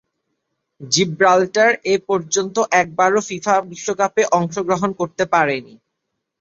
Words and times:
Gibraltar 0.81 1.71
এপর্যন্ত 1.95 2.55
একবারও 2.81 3.19
FIFA 3.27 3.55
বিশ্বকাপে 3.71 4.23
অংশগ্রহণ 4.39 4.89
করতে 4.99 5.23
পারেনি। 5.33 5.73